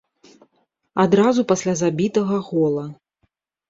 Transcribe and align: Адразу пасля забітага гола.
Адразу 1.05 1.47
пасля 1.53 1.73
забітага 1.85 2.45
гола. 2.53 2.93